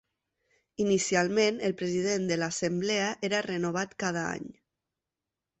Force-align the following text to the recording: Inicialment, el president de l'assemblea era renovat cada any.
Inicialment, 0.85 1.59
el 1.67 1.75
president 1.83 2.25
de 2.31 2.39
l'assemblea 2.45 3.13
era 3.31 3.45
renovat 3.51 3.97
cada 4.05 4.29
any. 4.39 4.53